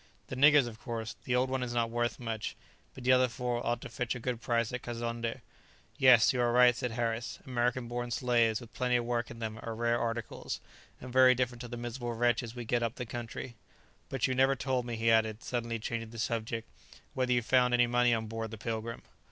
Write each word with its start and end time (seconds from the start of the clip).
"The 0.29 0.35
niggers, 0.35 0.65
of 0.67 0.79
course. 0.79 1.15
The 1.25 1.35
old 1.35 1.51
one 1.51 1.61
is 1.61 1.75
not 1.75 1.91
worth 1.91 2.19
much, 2.19 2.55
but 2.95 3.03
the 3.03 3.11
other 3.11 3.27
four 3.27 3.63
ought 3.63 3.81
to 3.81 3.87
fetch 3.89 4.15
a 4.15 4.19
good 4.19 4.41
price 4.41 4.73
at 4.73 4.81
Kazonndé." 4.81 5.41
"Yes, 5.95 6.33
you 6.33 6.41
are 6.41 6.51
right," 6.51 6.75
said 6.75 6.93
Harris; 6.93 7.37
"American 7.45 7.87
born 7.87 8.09
slaves, 8.09 8.59
with 8.59 8.73
plenty 8.73 8.95
of 8.95 9.05
work 9.05 9.29
in 9.29 9.37
them, 9.37 9.59
are 9.61 9.75
rare 9.75 9.99
articles, 9.99 10.59
and 10.99 11.13
very 11.13 11.35
different 11.35 11.61
to 11.61 11.67
the 11.67 11.77
miserable 11.77 12.13
wretches 12.15 12.55
we 12.55 12.65
get 12.65 12.81
up 12.81 12.95
the 12.95 13.05
country. 13.05 13.53
But 14.09 14.25
you 14.25 14.33
never 14.33 14.55
told 14.55 14.87
me," 14.87 14.95
he 14.95 15.11
added, 15.11 15.43
suddenly 15.43 15.77
changing 15.77 16.09
the 16.09 16.17
subject, 16.17 16.67
"whether 17.13 17.31
you 17.31 17.43
found 17.43 17.75
any 17.75 17.85
money 17.85 18.11
on 18.11 18.25
board 18.25 18.49
the 18.49 18.57
'Pilgrim'!" 18.57 19.03